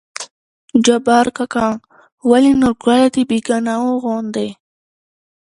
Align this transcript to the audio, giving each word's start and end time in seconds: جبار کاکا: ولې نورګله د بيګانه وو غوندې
جبار 0.85 1.27
کاکا: 1.37 1.67
ولې 2.29 2.51
نورګله 2.61 3.05
د 3.13 3.15
بيګانه 3.29 3.73
وو 3.81 3.93
غوندې 4.03 4.49